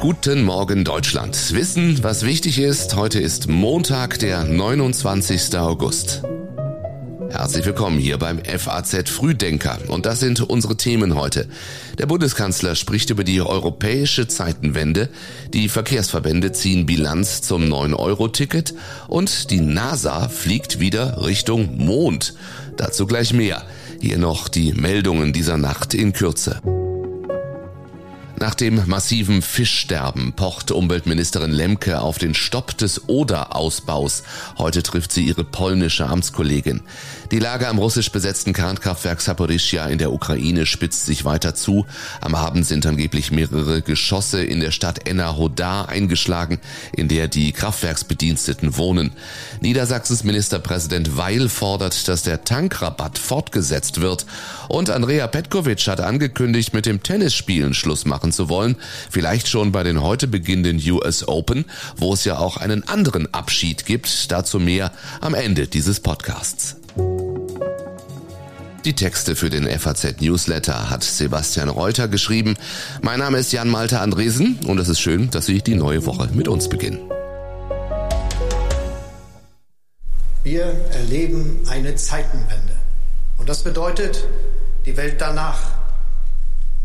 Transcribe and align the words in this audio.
Guten 0.00 0.44
Morgen 0.44 0.84
Deutschland. 0.84 1.52
Wissen, 1.54 2.02
was 2.02 2.24
wichtig 2.24 2.58
ist. 2.58 2.96
Heute 2.96 3.18
ist 3.18 3.48
Montag, 3.48 4.18
der 4.20 4.44
29. 4.44 5.56
August. 5.58 6.22
Herzlich 7.30 7.66
willkommen 7.66 7.98
hier 7.98 8.16
beim 8.16 8.40
FAZ 8.42 9.10
Frühdenker. 9.10 9.78
Und 9.88 10.06
das 10.06 10.20
sind 10.20 10.40
unsere 10.40 10.76
Themen 10.76 11.14
heute. 11.14 11.46
Der 11.98 12.06
Bundeskanzler 12.06 12.74
spricht 12.74 13.10
über 13.10 13.22
die 13.22 13.42
europäische 13.42 14.28
Zeitenwende, 14.28 15.10
die 15.52 15.68
Verkehrsverbände 15.68 16.52
ziehen 16.52 16.86
Bilanz 16.86 17.42
zum 17.42 17.64
9-Euro-Ticket 17.64 18.74
und 19.08 19.50
die 19.50 19.60
NASA 19.60 20.28
fliegt 20.28 20.80
wieder 20.80 21.26
Richtung 21.26 21.76
Mond. 21.76 22.34
Dazu 22.78 23.06
gleich 23.06 23.34
mehr. 23.34 23.62
Hier 24.00 24.18
noch 24.18 24.48
die 24.48 24.72
Meldungen 24.72 25.32
dieser 25.32 25.56
Nacht 25.56 25.92
in 25.94 26.12
Kürze. 26.12 26.60
Nach 28.40 28.54
dem 28.54 28.80
massiven 28.86 29.42
Fischsterben 29.42 30.32
pocht 30.32 30.70
Umweltministerin 30.70 31.50
Lemke 31.50 32.00
auf 32.00 32.18
den 32.18 32.34
Stopp 32.34 32.78
des 32.78 33.08
Oder-Ausbaus. 33.08 34.22
Heute 34.58 34.84
trifft 34.84 35.10
sie 35.10 35.24
ihre 35.24 35.42
polnische 35.42 36.06
Amtskollegin. 36.06 36.82
Die 37.32 37.40
Lage 37.40 37.66
am 37.66 37.78
russisch 37.78 38.12
besetzten 38.12 38.52
Kernkraftwerk 38.52 39.20
Saporischia 39.20 39.86
in 39.86 39.98
der 39.98 40.12
Ukraine 40.12 40.66
spitzt 40.66 41.04
sich 41.06 41.24
weiter 41.24 41.56
zu. 41.56 41.84
Am 42.20 42.36
Abend 42.36 42.64
sind 42.64 42.86
angeblich 42.86 43.32
mehrere 43.32 43.82
Geschosse 43.82 44.44
in 44.44 44.60
der 44.60 44.70
Stadt 44.70 45.08
Enna-Hodar 45.08 45.88
eingeschlagen, 45.88 46.60
in 46.92 47.08
der 47.08 47.26
die 47.26 47.50
Kraftwerksbediensteten 47.50 48.76
wohnen. 48.76 49.10
Niedersachsens 49.60 50.22
Ministerpräsident 50.22 51.16
Weil 51.16 51.48
fordert, 51.48 52.06
dass 52.06 52.22
der 52.22 52.44
Tankrabatt 52.44 53.18
fortgesetzt 53.18 54.00
wird. 54.00 54.26
Und 54.68 54.90
Andrea 54.90 55.26
Petkovic 55.26 55.88
hat 55.88 56.00
angekündigt, 56.00 56.72
mit 56.72 56.86
dem 56.86 57.02
Tennisspielen 57.02 57.74
Schluss 57.74 58.04
machen 58.04 58.27
machen 58.28 58.32
zu 58.32 58.48
wollen. 58.48 58.76
Vielleicht 59.10 59.48
schon 59.48 59.72
bei 59.72 59.82
den 59.82 60.02
heute 60.02 60.28
beginnenden 60.28 60.80
US 60.92 61.26
Open, 61.26 61.64
wo 61.96 62.12
es 62.12 62.24
ja 62.24 62.38
auch 62.38 62.56
einen 62.56 62.86
anderen 62.86 63.32
Abschied 63.32 63.86
gibt. 63.86 64.30
Dazu 64.30 64.58
mehr 64.58 64.92
am 65.20 65.34
Ende 65.34 65.66
dieses 65.66 66.00
Podcasts. 66.00 66.76
Die 68.84 68.94
Texte 68.94 69.34
für 69.34 69.50
den 69.50 69.66
FAZ 69.66 70.20
Newsletter 70.20 70.88
hat 70.88 71.02
Sebastian 71.04 71.68
Reuter 71.68 72.08
geschrieben. 72.08 72.56
Mein 73.02 73.18
Name 73.18 73.38
ist 73.38 73.52
Jan 73.52 73.68
Malte 73.68 74.00
Andresen 74.00 74.60
und 74.66 74.78
es 74.78 74.88
ist 74.88 75.00
schön, 75.00 75.30
dass 75.30 75.46
Sie 75.46 75.60
die 75.60 75.74
neue 75.74 76.06
Woche 76.06 76.28
mit 76.32 76.48
uns 76.48 76.68
beginnen. 76.68 77.00
Wir 80.44 80.64
erleben 80.92 81.60
eine 81.68 81.96
Zeitenwende. 81.96 82.76
Und 83.36 83.48
das 83.48 83.62
bedeutet, 83.62 84.24
die 84.86 84.96
Welt 84.96 85.16
danach 85.20 85.77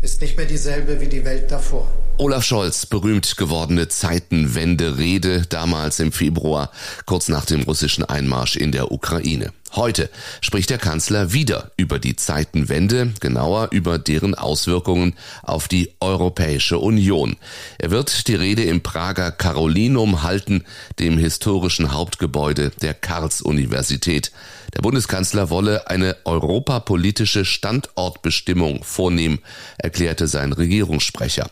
ist 0.04 0.20
nicht 0.20 0.36
mehr 0.36 0.46
dieselbe 0.46 1.00
wie 1.00 1.08
die 1.08 1.24
Welt 1.24 1.50
davor. 1.50 1.90
Olaf 2.18 2.44
Scholz, 2.44 2.86
berühmt 2.86 3.36
gewordene 3.36 3.88
Zeitenwende-Rede 3.88 5.46
damals 5.48 5.98
im 5.98 6.12
Februar, 6.12 6.70
kurz 7.06 7.28
nach 7.28 7.44
dem 7.44 7.62
russischen 7.62 8.04
Einmarsch 8.04 8.54
in 8.54 8.70
der 8.70 8.92
Ukraine. 8.92 9.52
Heute 9.74 10.08
spricht 10.40 10.70
der 10.70 10.78
Kanzler 10.78 11.32
wieder 11.32 11.72
über 11.76 11.98
die 11.98 12.14
Zeitenwende, 12.14 13.12
genauer 13.18 13.70
über 13.72 13.98
deren 13.98 14.36
Auswirkungen 14.36 15.14
auf 15.42 15.66
die 15.66 15.90
Europäische 15.98 16.78
Union. 16.78 17.34
Er 17.78 17.90
wird 17.90 18.28
die 18.28 18.36
Rede 18.36 18.62
im 18.62 18.82
Prager 18.82 19.32
Karolinum 19.32 20.22
halten, 20.22 20.62
dem 21.00 21.18
historischen 21.18 21.92
Hauptgebäude 21.92 22.70
der 22.82 22.94
Karls-Universität. 22.94 24.30
Der 24.74 24.82
Bundeskanzler 24.82 25.50
wolle 25.50 25.88
eine 25.88 26.16
europapolitische 26.24 27.44
Standortbestimmung 27.44 28.82
vornehmen, 28.82 29.38
erklärte 29.78 30.26
sein 30.26 30.52
Regierungssprecher. 30.52 31.48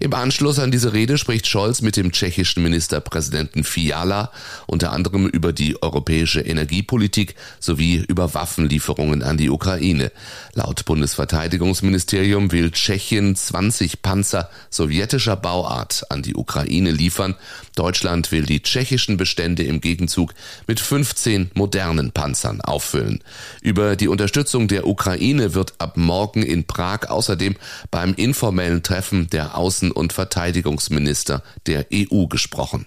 Im 0.00 0.14
Anschluss 0.14 0.58
an 0.58 0.70
diese 0.70 0.94
Rede 0.94 1.18
spricht 1.18 1.46
Scholz 1.46 1.82
mit 1.82 1.96
dem 1.96 2.12
tschechischen 2.12 2.62
Ministerpräsidenten 2.62 3.62
Fiala 3.64 4.32
unter 4.66 4.92
anderem 4.92 5.26
über 5.26 5.52
die 5.52 5.82
europäische 5.82 6.40
Energiepolitik 6.40 7.34
sowie 7.60 8.04
über 8.08 8.32
Waffenlieferungen 8.32 9.22
an 9.22 9.36
die 9.36 9.50
Ukraine. 9.50 10.10
Laut 10.54 10.86
Bundesverteidigungsministerium 10.86 12.52
will 12.52 12.70
Tschechien 12.70 13.36
20 13.36 14.00
Panzer 14.00 14.48
sowjetischer 14.70 15.36
Bauart 15.36 16.10
an 16.10 16.22
die 16.22 16.34
Ukraine 16.34 16.90
liefern. 16.90 17.34
Deutschland 17.76 18.32
will 18.32 18.46
die 18.46 18.62
tschechischen 18.62 19.18
Bestände 19.18 19.62
im 19.62 19.82
Gegenzug 19.82 20.32
mit 20.66 20.80
15 20.80 21.50
modernen 21.54 22.12
Panzern 22.12 22.61
auffüllen. 22.64 23.22
Über 23.60 23.96
die 23.96 24.08
Unterstützung 24.08 24.68
der 24.68 24.86
Ukraine 24.86 25.54
wird 25.54 25.74
ab 25.78 25.96
morgen 25.96 26.42
in 26.42 26.64
Prag 26.64 27.08
außerdem 27.08 27.56
beim 27.90 28.14
informellen 28.14 28.82
Treffen 28.82 29.28
der 29.30 29.56
Außen- 29.56 29.92
und 29.92 30.12
Verteidigungsminister 30.12 31.42
der 31.66 31.86
EU 31.92 32.26
gesprochen. 32.26 32.86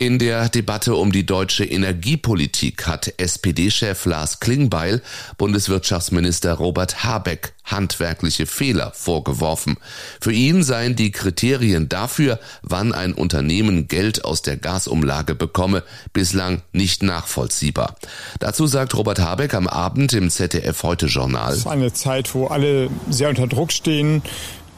In 0.00 0.18
der 0.18 0.48
Debatte 0.48 0.96
um 0.96 1.12
die 1.12 1.24
deutsche 1.24 1.64
Energiepolitik 1.64 2.88
hat 2.88 3.14
SPD-Chef 3.16 4.06
Lars 4.06 4.40
Klingbeil 4.40 5.00
Bundeswirtschaftsminister 5.38 6.54
Robert 6.54 7.04
Habeck 7.04 7.54
handwerkliche 7.64 8.46
Fehler 8.46 8.90
vorgeworfen. 8.92 9.76
Für 10.20 10.32
ihn 10.32 10.64
seien 10.64 10.96
die 10.96 11.12
Kriterien 11.12 11.88
dafür, 11.88 12.40
wann 12.62 12.92
ein 12.92 13.14
Unternehmen 13.14 13.86
Geld 13.86 14.24
aus 14.24 14.42
der 14.42 14.56
Gasumlage 14.56 15.36
bekomme, 15.36 15.84
bislang 16.12 16.62
nicht 16.72 17.04
nachvollziehbar. 17.04 17.94
Dazu 18.40 18.66
sagt 18.66 18.96
Robert 18.96 19.20
Habeck 19.20 19.54
am 19.54 19.68
Abend 19.68 20.12
im 20.12 20.28
ZDF 20.28 20.82
Heute 20.82 21.06
Journal. 21.06 21.52
Es 21.52 21.58
ist 21.58 21.66
eine 21.68 21.92
Zeit, 21.92 22.34
wo 22.34 22.48
alle 22.48 22.90
sehr 23.08 23.28
unter 23.28 23.46
Druck 23.46 23.70
stehen 23.70 24.22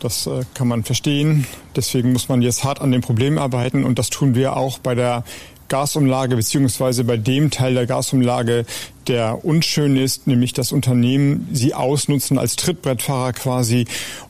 das 0.01 0.27
äh, 0.27 0.43
kann 0.55 0.69
man 0.69 0.85
verstehen. 0.85 1.47
Deswegen 1.75 2.13
muss 2.13 2.29
man 2.29 2.43
jetzt 2.43 2.65
hart 2.65 2.81
an 2.81 2.93
dem 2.93 3.01
Problem 3.01 3.39
arbeiten 3.39 3.85
und 3.85 3.99
das 3.99 4.11
tun 4.11 4.35
wir 4.35 4.57
auch 4.57 4.79
bei 4.79 4.95
der 4.95 5.25
Gasumlage 5.69 6.37
beziehungsweise 6.37 7.05
bei 7.05 7.17
dem 7.17 7.51
Teil 7.51 7.75
der 7.75 7.87
Gasumlage, 7.87 8.67
der 9.09 9.45
unschön 9.45 9.97
ist, 9.97 10.27
nämlich 10.27 10.53
das 10.53 10.73
Unternehmen 10.73 11.49
sie 11.53 11.75
ausnutzen 11.75 12.39
als 12.39 12.57
Trittbrettfahrer 12.57 13.33
quasi, 13.33 13.87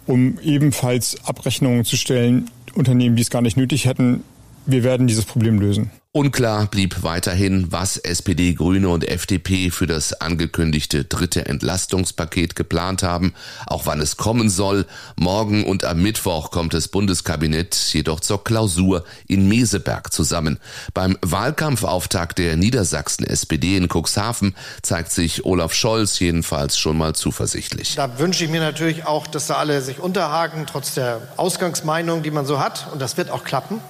um 0.07 0.39
ebenfalls 0.41 1.25
Abrechnungen 1.25 1.85
zu 1.85 1.97
stellen, 1.97 2.51
Unternehmen, 2.75 3.17
die 3.17 3.23
es 3.23 3.31
gar 3.31 3.43
nicht 3.43 3.57
nötig 3.57 3.87
hätten. 3.87 4.23
Wir 4.67 4.83
werden 4.83 5.07
dieses 5.07 5.25
Problem 5.25 5.61
lösen. 5.61 5.91
Unklar 6.17 6.65
blieb 6.65 7.03
weiterhin, 7.03 7.71
was 7.73 7.99
SPD, 7.99 8.55
Grüne 8.55 8.89
und 8.89 9.07
FDP 9.07 9.71
für 9.71 9.87
das 9.87 10.15
angekündigte 10.15 11.05
dritte 11.05 11.45
Entlastungspaket 11.45 12.57
geplant 12.57 13.03
haben, 13.03 13.35
auch 13.67 13.85
wann 13.85 14.01
es 14.01 14.17
kommen 14.17 14.49
soll. 14.49 14.87
Morgen 15.17 15.67
und 15.67 15.85
am 15.85 16.01
Mittwoch 16.01 16.51
kommt 16.51 16.73
das 16.73 16.89
Bundeskabinett 16.89 17.75
jedoch 17.93 18.21
zur 18.21 18.43
Klausur 18.43 19.05
in 19.27 19.47
Meseberg 19.47 20.11
zusammen. 20.11 20.59
Beim 20.95 21.19
Wahlkampfauftakt 21.21 22.39
der 22.39 22.57
Niedersachsen 22.57 23.27
SPD 23.27 23.77
in 23.77 23.91
Cuxhaven 23.91 24.55
zeigt 24.81 25.13
sich 25.13 25.45
Olaf 25.45 25.75
Scholz 25.75 26.19
jedenfalls 26.19 26.79
schon 26.79 26.97
mal 26.97 27.15
zuversichtlich. 27.15 27.95
Da 27.95 28.19
wünsche 28.19 28.43
ich 28.43 28.51
mir 28.51 28.61
natürlich 28.61 29.05
auch, 29.05 29.27
dass 29.27 29.49
da 29.49 29.57
alle 29.57 29.83
sich 29.83 29.99
unterhaken, 29.99 30.65
trotz 30.67 30.95
der 30.95 31.21
Ausgangsmeinung, 31.37 32.23
die 32.23 32.31
man 32.31 32.47
so 32.47 32.59
hat. 32.59 32.87
Und 32.91 33.03
das 33.03 33.19
wird 33.19 33.29
auch 33.29 33.45
klappen. 33.45 33.83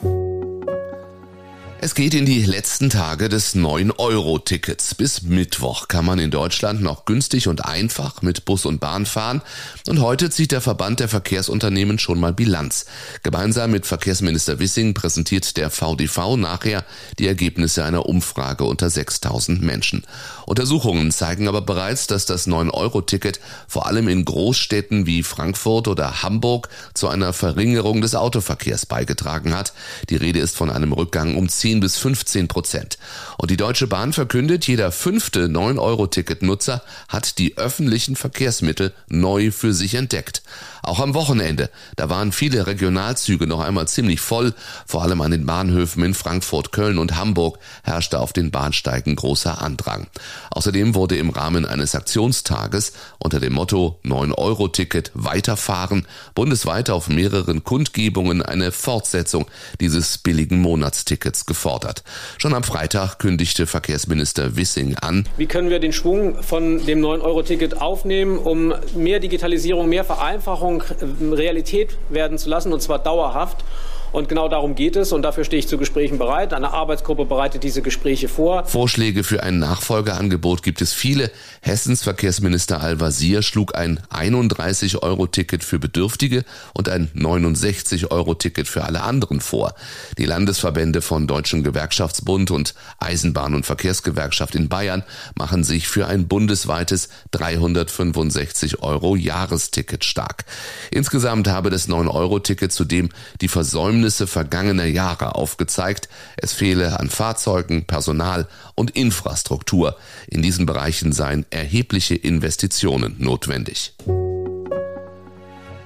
Es 1.87 1.95
geht 1.95 2.15
in 2.15 2.27
die 2.27 2.43
letzten 2.43 2.91
Tage 2.91 3.29
des 3.29 3.55
9-Euro-Tickets. 3.55 4.97
Bis 4.97 5.23
Mittwoch 5.23 5.87
kann 5.87 6.05
man 6.05 6.19
in 6.19 6.33
Deutschland 6.33 6.83
noch 6.83 7.05
günstig 7.05 7.47
und 7.47 7.65
einfach 7.65 8.23
mit 8.23 8.45
Bus 8.45 8.67
und 8.67 8.81
Bahn 8.81 9.07
fahren. 9.07 9.41
Und 9.87 10.01
heute 10.01 10.29
zieht 10.29 10.51
der 10.51 10.61
Verband 10.61 10.99
der 10.99 11.07
Verkehrsunternehmen 11.07 12.01
schon 12.01 12.19
mal 12.19 12.33
Bilanz. 12.33 12.87
Gemeinsam 13.23 13.71
mit 13.71 13.87
Verkehrsminister 13.87 14.59
Wissing 14.59 14.95
präsentiert 14.95 15.57
der 15.57 15.71
VDV 15.71 16.37
nachher 16.37 16.85
die 17.21 17.29
Ergebnisse 17.29 17.85
einer 17.85 18.07
Umfrage 18.07 18.65
unter 18.65 18.91
6000 18.91 19.63
Menschen. 19.63 20.03
Untersuchungen 20.45 21.13
zeigen 21.13 21.47
aber 21.47 21.61
bereits, 21.61 22.09
dass 22.09 22.27
das 22.27 22.49
9-Euro-Ticket 22.49 23.39
vor 23.69 23.87
allem 23.87 24.09
in 24.09 24.25
Großstädten 24.25 25.07
wie 25.07 25.23
Frankfurt 25.23 25.87
oder 25.87 26.25
Hamburg 26.25 26.69
zu 26.95 27.07
einer 27.07 27.33
Verringerung 27.33 28.01
des 28.01 28.17
Autoverkehrs 28.17 28.87
beigetragen 28.87 29.55
hat. 29.55 29.73
Die 30.11 30.17
Rede 30.17 30.41
ist 30.41 30.57
von 30.57 30.69
einem 30.69 30.93
Rückgang 30.93 31.37
um 31.37 31.49
10 31.49 31.76
10 31.77 31.81
bis 31.81 31.97
15 31.99 32.49
Prozent. 32.49 32.99
Und 33.39 33.51
die 33.51 33.57
Deutsche 33.57 33.87
Bahn 33.87 34.13
verkündet, 34.13 34.67
jeder 34.67 34.93
fünfte 34.93 35.47
9-Euro-Ticket-Nutzer 35.47 36.83
hat 37.09 37.39
die 37.39 37.59
öffentlichen 37.59 38.17
Verkehrsmittel 38.17 38.93
neu 39.09 39.51
für 39.51 39.73
sich 39.73 39.95
entdeckt. 39.95 40.43
Auch 40.83 41.01
am 41.01 41.15
Wochenende, 41.15 41.71
da 41.97 42.09
waren 42.09 42.33
viele 42.33 42.67
Regionalzüge 42.67 43.47
noch 43.47 43.61
einmal 43.61 43.89
ziemlich 43.89 44.21
voll, 44.21 44.55
vor 44.87 45.03
allem 45.03 45.21
an 45.21 45.33
den 45.33 45.45
Bahnhöfen 45.45 46.03
in 46.05 46.15
Frankfurt, 46.15 46.73
Köln 46.73 46.99
und 46.99 47.17
Hamburg 47.17 47.59
herrschte 47.83 48.21
auf 48.21 48.33
den 48.33 48.51
Bahnsteigen 48.51 49.17
großer 49.17 49.61
Andrang. 49.61 50.07
Außerdem 50.51 50.95
wurde 50.95 51.17
im 51.17 51.31
Rahmen 51.31 51.67
eines 51.67 51.95
Aktionstages 51.95 52.93
unter 53.19 53.41
dem 53.41 53.53
Motto 53.53 53.99
9-Euro-Ticket 54.05 55.11
weiterfahren 55.15 56.07
bundesweit 56.35 56.89
auf 56.91 57.09
mehreren 57.09 57.65
Kundgebungen 57.65 58.43
eine 58.43 58.73
Fortsetzung 58.73 59.47
dieses 59.81 60.19
billigen 60.19 60.61
Monatstickets 60.61 61.47
gefordert. 61.57 62.03
Schon 62.37 62.53
am 62.53 62.63
Freitag 62.63 63.19
kündigte 63.19 63.67
Verkehrsminister 63.67 64.57
Wissing 64.57 64.97
an. 64.99 65.27
Wie 65.39 65.47
können 65.47 65.71
wir 65.71 65.81
den 65.81 65.95
Schwung 65.95 66.43
von 66.43 66.85
dem 66.85 67.01
9-Euro-Ticket 67.01 67.81
aufnehmen, 67.81 68.39
um 68.39 68.75
mehr 68.95 69.21
Digitalisierung, 69.21 69.89
mehr 69.89 70.05
Vereinfachung 70.05 70.83
äh, 70.83 71.35
Realität 71.35 71.97
werden 72.11 72.37
zu 72.37 72.51
lassen, 72.51 72.75
und 72.75 72.83
zwar 72.83 72.99
dauerhaft? 72.99 73.65
Und 74.13 74.29
genau 74.29 74.49
darum 74.49 74.75
geht 74.75 74.97
es 74.97 75.13
und 75.13 75.23
dafür 75.23 75.45
stehe 75.45 75.61
ich 75.61 75.69
zu 75.69 75.77
Gesprächen 75.77 76.17
bereit. 76.17 76.55
Eine 76.55 76.73
Arbeitsgruppe 76.73 77.27
bereitet 77.27 77.63
diese 77.65 77.83
Gespräche 77.83 78.29
vor. 78.29 78.65
Vorschläge 78.65 79.25
für 79.25 79.43
ein 79.43 79.59
Nachfolgeangebot 79.59 80.63
gibt 80.63 80.81
es 80.81 80.95
viele. 80.95 81.31
Hessens 81.61 82.03
Verkehrsminister 82.03 82.81
Al-Wazir 82.81 83.43
schlug 83.43 83.77
ein 83.77 84.01
31-Euro-Ticket 84.11 85.65
für 85.65 85.79
Bedürftige 85.79 86.45
und 86.73 86.89
ein 86.89 87.11
69-Euro-Ticket 87.15 88.69
für 88.69 88.85
alle 88.85 89.03
anderen 89.03 89.41
vor. 89.41 89.75
Die 90.17 90.25
Landesverbände 90.25 91.03
von 91.03 91.27
Deutschen 91.27 91.63
Gewerkschaftsbund 91.63 92.51
und 92.51 92.75
Eisenbahn- 93.01 93.55
und 93.55 93.67
Verkehrsgewerkschaft 93.67 94.55
in 94.55 94.69
Bayern 94.69 95.03
machen 95.37 95.63
sich 95.63 95.89
für 95.89 96.07
ein 96.07 96.27
bundesweites 96.27 97.09
365 97.33 98.83
Euro 98.83 99.15
Jahresticket 99.15 100.05
stark. 100.05 100.45
Insgesamt 100.91 101.49
habe 101.49 101.69
das 101.71 101.89
9-Euro-Ticket 101.89 102.73
zudem 102.73 103.11
die 103.41 103.49
Versäumnis 103.49 103.96
Versäumnisse 103.97 104.27
vergangener 104.27 104.85
Jahre 104.85 105.37
aufgezeigt. 105.37 106.09
Es 106.37 106.53
fehle 106.53 107.01
an 107.01 107.09
Fahrzeugen, 107.09 107.87
Personal 107.87 108.47
und 108.75 108.91
Infrastruktur. 108.91 109.97
In 110.29 110.43
diesen 110.43 110.67
Bereichen 110.67 111.13
seien 111.13 111.47
erhebliche 111.51 112.15
Investitionen 112.15 113.17
notwendig. 113.19 113.95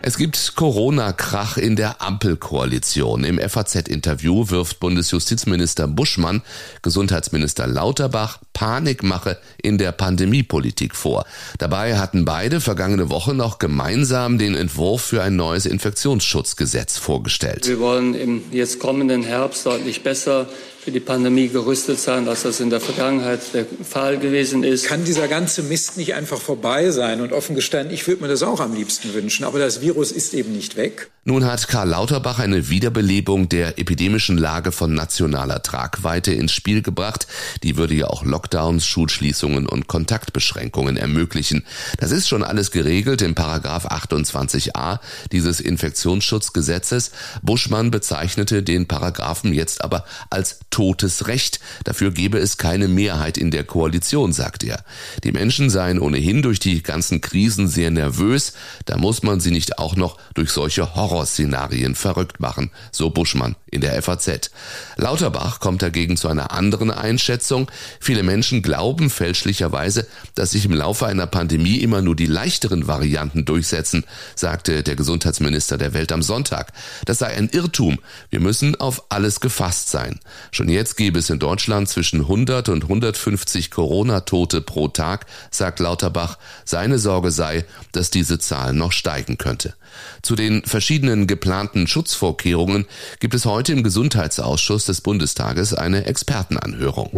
Es 0.03 0.17
gibt 0.17 0.57
Corona-Krach 0.57 1.59
in 1.59 1.77
der 1.77 2.01
Ampelkoalition. 2.01 3.23
Im 3.23 3.39
FAZ-Interview 3.39 4.49
wirft 4.49 4.81
Bundesjustizminister 4.81 5.87
Buschmann 5.89 6.41
Gesundheitsminister 6.81 7.67
Lauterbach 7.67 8.39
Panikmache 8.55 9.37
in 9.63 9.77
der 9.77 9.93
Pandemiepolitik 9.93 10.97
vor. 10.97 11.27
Dabei 11.59 11.99
hatten 11.99 12.25
beide 12.25 12.63
vergangene 12.63 13.11
Woche 13.11 13.35
noch 13.35 13.59
gemeinsam 13.59 14.39
den 14.39 14.55
Entwurf 14.55 15.03
für 15.03 15.23
ein 15.23 15.37
neues 15.37 15.67
Infektionsschutzgesetz 15.67 16.97
vorgestellt. 16.97 17.69
Wir 17.69 17.79
wollen 17.79 18.15
im 18.15 18.43
jetzt 18.53 18.79
kommenden 18.79 19.23
Herbst 19.23 19.67
deutlich 19.67 20.03
besser 20.03 20.47
für 20.83 20.91
die 20.91 21.01
Pandemie 21.01 21.49
gerüstet 21.49 22.01
sein, 22.01 22.27
als 22.27 22.43
das 22.43 22.59
in 22.59 22.71
der 22.71 22.81
Vergangenheit 22.81 23.41
der 23.53 23.67
Fall 23.87 24.19
gewesen 24.19 24.65
ist. 24.65 24.87
Kann 24.87 25.05
dieser 25.05 25.29
ganze 25.29 25.63
Mist 25.63 25.99
nicht 25.99 26.15
einfach 26.15 26.41
vorbei 26.41 26.91
sein? 26.91 27.21
Und 27.21 27.35
offen 27.35 27.55
gestanden, 27.55 27.93
ich 27.93 28.07
würde 28.07 28.23
mir 28.23 28.29
das 28.29 28.43
auch 28.43 28.61
am 28.61 28.75
liebsten 28.75 29.13
wünschen, 29.13 29.45
aber 29.45 29.59
das 29.59 29.83
Virus 29.83 30.11
ist 30.11 30.33
eben 30.33 30.53
nicht 30.53 30.77
weg. 30.77 31.11
Nun 31.25 31.45
hat 31.45 31.69
Karl 31.69 31.91
Lauterbach 31.91 32.39
eine 32.39 32.71
Wiederbelebung 32.71 33.51
der 33.51 33.79
epidemischen 33.79 34.39
Lage 34.39 34.73
von 34.73 34.95
nationaler 34.95 35.63
Tragweite 35.63 36.33
ins 36.33 36.53
Spiel 36.53 36.81
gebracht. 36.81 37.27
Die 37.63 37.77
würde 37.77 37.93
ja 37.93 38.07
auch 38.07 38.25
Lockdowns, 38.25 38.87
Schulschließungen 38.87 39.67
und 39.67 39.87
Kontaktbeschränkungen 39.87 40.97
ermöglichen. 40.97 41.67
Das 41.99 42.11
ist 42.11 42.27
schon 42.27 42.43
alles 42.43 42.71
geregelt 42.71 43.21
im 43.21 43.35
Paragraph 43.35 43.87
28a 43.87 44.99
dieses 45.31 45.61
Infektionsschutzgesetzes. 45.61 47.11
Buschmann 47.43 47.91
bezeichnete 47.91 48.63
den 48.63 48.89
Paragraphen 48.89 49.53
jetzt 49.53 49.85
aber 49.85 50.07
als 50.31 50.61
totes 50.71 51.27
Recht. 51.27 51.61
Dafür 51.85 52.11
gebe 52.11 52.39
es 52.39 52.57
keine 52.57 52.89
Mehrheit 52.89 53.37
in 53.37 53.51
der 53.51 53.65
Koalition, 53.65 54.33
sagt 54.33 54.63
er. 54.65 54.85
Die 55.25 55.33
Menschen 55.33 55.71
seien 55.71 55.99
ohnehin 55.99 56.43
durch 56.43 56.61
die 56.61 56.83
ganzen 56.83 57.21
Krisen 57.21 57.69
sehr 57.69 57.91
nervös. 57.91 58.55
Da 58.87 58.97
muss 58.97 59.23
man 59.23 59.41
sie 59.41 59.51
nicht 59.51 59.79
auch 59.79 59.97
noch 59.97 60.19
durch 60.35 60.51
solche 60.51 60.95
Horrorszenarien 60.95 61.95
verrückt 61.95 62.41
machen, 62.41 62.71
so 62.93 63.11
Buschmann 63.11 63.57
in 63.71 63.81
der 63.81 64.01
FAZ. 64.03 64.51
Lauterbach 64.97 65.61
kommt 65.61 65.83
dagegen 65.83 66.17
zu 66.17 66.29
einer 66.29 66.53
anderen 66.53 66.91
Einschätzung. 66.91 67.71
Viele 68.01 68.23
Menschen 68.23 68.63
glauben 68.63 69.11
fälschlicherweise, 69.11 70.07
dass 70.35 70.53
sich 70.53 70.65
im 70.65 70.73
Laufe 70.73 71.07
einer 71.07 71.27
Pandemie 71.27 71.77
immer 71.77 72.03
nur 72.03 72.17
die 72.17 72.27
leichteren 72.27 72.87
Varianten 72.87 73.45
durchsetzen, 73.45 74.05
sagte 74.35 74.83
der 74.83 74.97
Gesundheitsminister 74.97 75.79
der 75.79 75.95
Welt 75.95 76.13
am 76.13 76.23
Sonntag. 76.23 76.73
Das 77.05 77.19
sei 77.19 77.29
ein 77.29 77.49
Irrtum. 77.51 77.99
Wir 78.31 78.41
müssen 78.41 78.77
auf 78.77 79.05
alles 79.09 79.41
gefasst 79.41 79.91
sein. 79.91 80.21
Schon 80.61 80.69
jetzt 80.69 80.99
gäbe 80.99 81.19
es 81.19 81.31
in 81.31 81.39
Deutschland 81.39 81.89
zwischen 81.89 82.21
100 82.21 82.69
und 82.69 82.83
150 82.83 83.71
Corona-Tote 83.71 84.61
pro 84.61 84.89
Tag, 84.89 85.25
sagt 85.51 85.81
Lauterbach. 85.81 86.37
Seine 86.67 86.99
Sorge 86.99 87.31
sei, 87.31 87.65
dass 87.93 88.11
diese 88.11 88.39
Zahl 88.39 88.75
noch 88.75 88.93
steigen 88.93 89.39
könnte. 89.39 89.73
Zu 90.21 90.37
den 90.37 90.63
verschiedenen 90.67 91.27
geplanten 91.27 91.87
Schutzvorkehrungen 91.87 92.85
gibt 93.21 93.33
es 93.33 93.47
heute 93.47 93.73
im 93.73 93.83
Gesundheitsausschuss 93.83 94.85
des 94.85 95.01
Bundestages 95.01 95.73
eine 95.73 96.05
Expertenanhörung. 96.05 97.09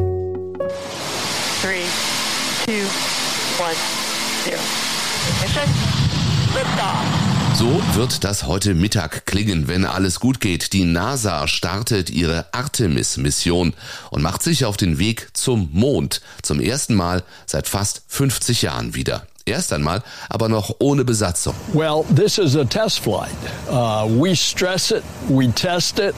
Three, 1.61 1.83
two, 2.65 2.87
one, 3.59 3.75
zero. 4.45 4.61
So 7.55 7.81
wird 7.95 8.25
das 8.25 8.47
heute 8.47 8.75
Mittag 8.75 9.27
klingen, 9.27 9.69
wenn 9.69 9.85
alles 9.85 10.21
gut 10.21 10.41
geht. 10.41 10.73
Die 10.73 10.85
NASA 10.85 11.47
startet 11.47 12.09
ihre 12.09 12.47
Artemis-Mission 12.53 13.75
und 14.11 14.23
macht 14.23 14.43
sich 14.43 14.65
auf 14.65 14.79
den 14.79 14.99
Weg 14.99 15.29
zum 15.35 15.69
Mond. 15.73 16.23
Zum 16.41 16.61
ersten 16.61 16.95
Mal 16.95 17.23
seit 17.47 17.69
fast 17.69 18.03
50 18.09 18.63
Jahren 18.63 18.95
wieder. 18.95 19.27
Erst 19.45 19.73
einmal 19.73 20.03
aber 20.31 20.49
noch 20.49 20.77
ohne 20.79 21.05
Besatzung. 21.05 21.55
Well, 21.75 22.05
this 22.15 22.39
is 22.39 22.57
a 22.57 22.65
test 22.65 23.01
flight. 23.01 23.31
Uh, 23.69 24.09
we 24.09 24.35
stress 24.35 24.91
it, 24.91 25.03
we 25.29 25.49
test 25.53 25.99
it. 25.99 26.15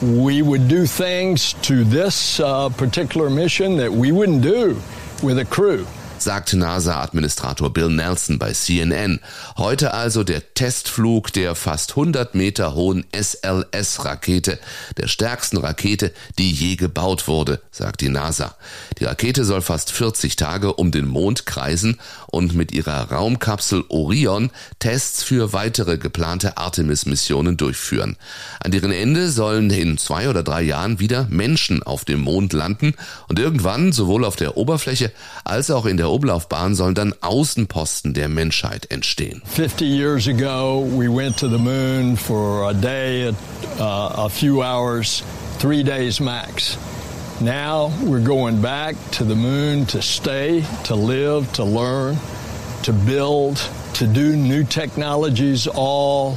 We 0.00 0.42
would 0.42 0.68
do 0.68 0.86
things 0.86 1.54
to 1.62 1.84
this 1.84 2.40
uh, 2.40 2.70
particular 2.70 3.28
mission 3.28 3.76
that 3.76 3.90
we 3.90 4.10
wouldn't 4.10 4.42
do 4.42 4.76
with 5.22 5.38
a 5.38 5.44
crew 5.44 5.84
sagt 6.22 6.54
NASA-Administrator 6.54 7.72
Bill 7.72 7.88
Nelson 7.88 8.38
bei 8.38 8.52
CNN. 8.52 9.18
Heute 9.56 9.92
also 9.92 10.22
der 10.22 10.54
Testflug 10.54 11.32
der 11.32 11.54
fast 11.54 11.90
100 11.90 12.34
Meter 12.34 12.74
hohen 12.74 13.04
SLS-Rakete, 13.12 14.58
der 14.96 15.08
stärksten 15.08 15.56
Rakete, 15.56 16.12
die 16.38 16.52
je 16.52 16.76
gebaut 16.76 17.26
wurde, 17.26 17.60
sagt 17.70 18.02
die 18.02 18.08
NASA. 18.08 18.54
Die 19.00 19.04
Rakete 19.04 19.44
soll 19.44 19.62
fast 19.62 19.90
40 19.90 20.36
Tage 20.36 20.74
um 20.74 20.92
den 20.92 21.08
Mond 21.08 21.44
kreisen 21.44 21.98
und 22.28 22.54
mit 22.54 22.70
ihrer 22.70 23.10
Raumkapsel 23.10 23.84
Orion 23.88 24.50
Tests 24.78 25.24
für 25.24 25.52
weitere 25.52 25.98
geplante 25.98 26.56
Artemis-Missionen 26.56 27.56
durchführen. 27.56 28.16
An 28.60 28.70
deren 28.70 28.92
Ende 28.92 29.30
sollen 29.30 29.70
in 29.70 29.98
zwei 29.98 30.28
oder 30.28 30.44
drei 30.44 30.62
Jahren 30.62 31.00
wieder 31.00 31.26
Menschen 31.30 31.82
auf 31.82 32.04
dem 32.04 32.20
Mond 32.20 32.52
landen 32.52 32.94
und 33.28 33.40
irgendwann 33.40 33.92
sowohl 33.92 34.24
auf 34.24 34.36
der 34.36 34.56
Oberfläche 34.56 35.10
als 35.44 35.70
auch 35.70 35.86
in 35.86 35.96
der 35.96 36.11
Umlaufbahn 36.12 36.74
sollen 36.74 36.94
dann 36.94 37.14
Außenposten 37.20 38.14
der 38.14 38.28
Menschheit 38.28 38.90
entstehen. 38.90 39.42
50 39.46 39.82
years 39.82 40.28
ago 40.28 40.86
we 40.96 41.08
went 41.08 41.36
to 41.38 41.48
the 41.48 41.58
moon 41.58 42.16
for 42.16 42.68
a 42.68 42.74
day, 42.74 43.28
uh, 43.28 43.34
a 43.80 44.28
few 44.28 44.62
hours, 44.62 45.22
three 45.58 45.82
days 45.82 46.20
max. 46.20 46.76
Now 47.40 47.90
we're 48.04 48.24
going 48.24 48.60
back 48.60 48.94
to 49.12 49.24
the 49.24 49.34
moon 49.34 49.86
to 49.86 50.00
stay, 50.00 50.64
to 50.84 50.94
live, 50.94 51.52
to 51.54 51.64
learn, 51.64 52.16
to 52.84 52.92
build, 52.92 53.56
to 53.94 54.06
do 54.06 54.36
new 54.36 54.64
technologies 54.64 55.66
all 55.66 56.36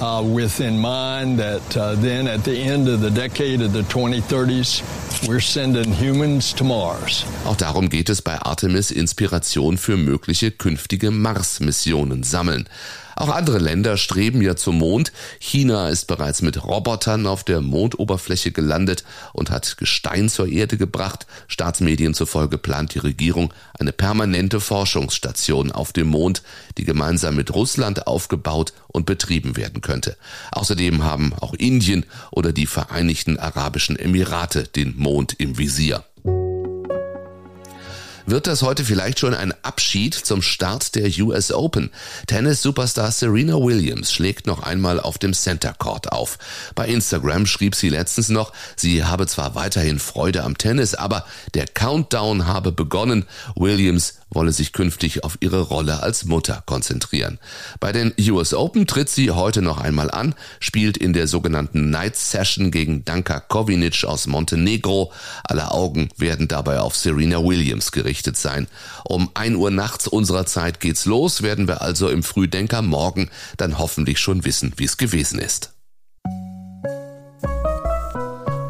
uh, 0.00 0.22
with 0.22 0.60
in 0.60 0.78
mind 0.78 1.38
that 1.38 1.76
uh, 1.76 1.94
then 1.96 2.26
at 2.26 2.44
the 2.44 2.56
end 2.56 2.88
of 2.88 3.00
the 3.00 3.10
decade 3.10 3.60
of 3.60 3.72
the 3.72 3.82
2030s, 3.82 4.82
we're 5.28 5.40
sending 5.40 5.92
humans 5.92 6.52
to 6.54 6.64
Mars. 6.64 7.24
Auch 7.44 7.56
darum 7.56 7.88
geht 7.88 8.08
es 8.08 8.22
bei 8.22 8.38
Artemis 8.40 8.90
Inspiration 8.90 9.78
für 9.78 9.96
mögliche 9.96 10.50
künftige 10.50 11.10
Mars-Missionen 11.10 12.22
sammeln. 12.22 12.68
Auch 13.16 13.30
andere 13.30 13.58
Länder 13.58 13.96
streben 13.96 14.42
ja 14.42 14.56
zum 14.56 14.76
Mond. 14.76 15.10
China 15.38 15.88
ist 15.88 16.06
bereits 16.06 16.42
mit 16.42 16.62
Robotern 16.62 17.26
auf 17.26 17.44
der 17.44 17.62
Mondoberfläche 17.62 18.52
gelandet 18.52 19.04
und 19.32 19.50
hat 19.50 19.78
Gestein 19.78 20.28
zur 20.28 20.48
Erde 20.48 20.76
gebracht. 20.76 21.26
Staatsmedien 21.48 22.12
zufolge 22.12 22.58
plant 22.58 22.94
die 22.94 22.98
Regierung 22.98 23.54
eine 23.78 23.92
permanente 23.92 24.60
Forschungsstation 24.60 25.72
auf 25.72 25.94
dem 25.94 26.08
Mond, 26.08 26.42
die 26.76 26.84
gemeinsam 26.84 27.36
mit 27.36 27.54
Russland 27.54 28.06
aufgebaut 28.06 28.74
und 28.88 29.06
betrieben 29.06 29.56
werden 29.56 29.80
könnte. 29.80 30.18
Außerdem 30.52 31.02
haben 31.02 31.32
auch 31.32 31.54
Indien 31.54 32.04
oder 32.30 32.52
die 32.52 32.66
Vereinigten 32.66 33.38
Arabischen 33.38 33.98
Emirate 33.98 34.64
den 34.64 34.94
Mond 34.94 35.32
im 35.38 35.56
Visier. 35.56 36.04
Wird 38.28 38.48
das 38.48 38.62
heute 38.62 38.84
vielleicht 38.84 39.20
schon 39.20 39.34
ein 39.34 39.54
Abschied 39.62 40.12
zum 40.12 40.42
Start 40.42 40.96
der 40.96 41.08
US 41.20 41.52
Open? 41.52 41.90
Tennis-Superstar 42.26 43.12
Serena 43.12 43.54
Williams 43.54 44.12
schlägt 44.12 44.48
noch 44.48 44.64
einmal 44.64 44.98
auf 44.98 45.16
dem 45.16 45.32
Center 45.32 45.72
Court 45.72 46.10
auf. 46.10 46.36
Bei 46.74 46.88
Instagram 46.88 47.46
schrieb 47.46 47.76
sie 47.76 47.88
letztens 47.88 48.28
noch, 48.28 48.52
sie 48.74 49.04
habe 49.04 49.28
zwar 49.28 49.54
weiterhin 49.54 50.00
Freude 50.00 50.42
am 50.42 50.58
Tennis, 50.58 50.96
aber 50.96 51.24
der 51.54 51.66
Countdown 51.66 52.48
habe 52.48 52.72
begonnen. 52.72 53.26
Williams 53.54 54.14
wolle 54.30 54.52
sich 54.52 54.72
künftig 54.72 55.24
auf 55.24 55.38
ihre 55.40 55.60
Rolle 55.60 56.02
als 56.02 56.24
Mutter 56.24 56.62
konzentrieren. 56.66 57.38
Bei 57.80 57.92
den 57.92 58.12
US 58.30 58.54
Open 58.54 58.86
tritt 58.86 59.08
sie 59.08 59.30
heute 59.30 59.62
noch 59.62 59.78
einmal 59.78 60.10
an, 60.10 60.34
spielt 60.60 60.96
in 60.96 61.12
der 61.12 61.26
sogenannten 61.26 61.90
Night 61.90 62.16
Session 62.16 62.70
gegen 62.70 63.04
Danka 63.04 63.40
Kovinic 63.40 64.04
aus 64.04 64.26
Montenegro. 64.26 65.12
Alle 65.44 65.70
Augen 65.70 66.08
werden 66.16 66.48
dabei 66.48 66.80
auf 66.80 66.96
Serena 66.96 67.42
Williams 67.42 67.92
gerichtet 67.92 68.36
sein. 68.36 68.66
Um 69.04 69.30
ein 69.34 69.56
Uhr 69.56 69.70
nachts 69.70 70.08
unserer 70.08 70.46
Zeit 70.46 70.80
geht's 70.80 71.04
los, 71.04 71.42
werden 71.42 71.68
wir 71.68 71.82
also 71.82 72.08
im 72.08 72.22
Frühdenker 72.22 72.82
morgen 72.82 73.30
dann 73.56 73.78
hoffentlich 73.78 74.18
schon 74.18 74.44
wissen, 74.44 74.72
wie 74.76 74.84
es 74.84 74.96
gewesen 74.96 75.38
ist. 75.38 75.75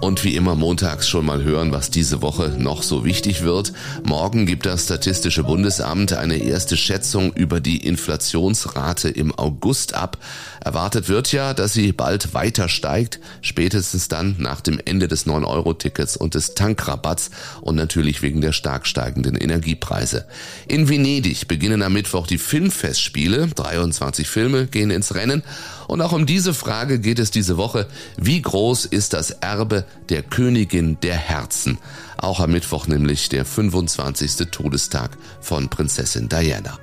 Und 0.07 0.23
wie 0.23 0.37
immer 0.37 0.55
montags 0.55 1.09
schon 1.09 1.27
mal 1.27 1.43
hören, 1.43 1.73
was 1.73 1.91
diese 1.91 2.23
Woche 2.23 2.55
noch 2.57 2.85
so 2.85 3.05
wichtig 3.05 3.43
wird. 3.43 3.73
Morgen 4.05 4.47
gibt 4.47 4.65
das 4.65 4.85
Statistische 4.85 5.43
Bundesamt 5.43 6.13
eine 6.13 6.37
erste 6.37 6.77
Schätzung 6.77 7.33
über 7.33 7.59
die 7.59 7.85
Inflationsrate 7.85 9.09
im 9.09 9.37
August 9.37 9.97
ab. 9.97 10.19
Erwartet 10.65 11.09
wird 11.09 11.33
ja, 11.33 11.55
dass 11.55 11.73
sie 11.73 11.91
bald 11.91 12.35
weiter 12.35 12.69
steigt, 12.69 13.19
spätestens 13.41 14.07
dann 14.07 14.37
nach 14.39 14.61
dem 14.61 14.81
Ende 14.85 15.09
des 15.09 15.27
9-Euro-Tickets 15.27 16.17
und 16.17 16.37
des 16.37 16.55
Tankrabatts 16.55 17.33
und 17.61 17.75
natürlich 17.75 18.23
wegen 18.23 18.41
der 18.41 18.53
stark 18.53 18.87
steigenden 18.87 19.35
Energiepreise. 19.35 20.27
In 20.69 20.89
Venedig 20.89 21.49
beginnen 21.49 21.83
am 21.83 21.95
Mittwoch 21.95 22.29
die 22.29 22.39
Filmfestspiele. 22.39 23.49
23 23.49 24.29
Filme 24.29 24.69
gehen 24.69 24.93
ins 24.93 25.17
Rennen. 25.17 25.43
Und 25.89 26.01
auch 26.01 26.13
um 26.13 26.27
diese 26.27 26.55
Frage 26.55 26.99
geht 26.99 27.19
es 27.19 27.31
diese 27.31 27.57
Woche. 27.57 27.87
Wie 28.17 28.43
groß 28.43 28.87
ist 28.87 29.13
das 29.13 29.31
Erbe 29.31 29.85
der 30.09 30.23
Königin 30.23 30.99
der 31.01 31.17
Herzen. 31.17 31.79
Auch 32.17 32.41
am 32.41 32.53
Mittwoch 32.53 32.87
nämlich 32.87 33.29
der 33.29 33.45
25. 33.45 34.49
Todestag 34.51 35.11
von 35.41 35.69
Prinzessin 35.69 36.29
Diana. 36.29 36.79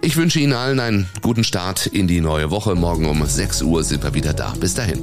Ich 0.00 0.16
wünsche 0.16 0.40
Ihnen 0.40 0.54
allen 0.54 0.80
einen 0.80 1.08
guten 1.20 1.44
Start 1.44 1.86
in 1.86 2.08
die 2.08 2.20
neue 2.20 2.50
Woche. 2.50 2.74
Morgen 2.74 3.06
um 3.06 3.24
6 3.24 3.62
Uhr 3.62 3.84
sind 3.84 4.02
wir 4.02 4.14
wieder 4.14 4.32
da. 4.32 4.52
Bis 4.58 4.74
dahin. 4.74 5.02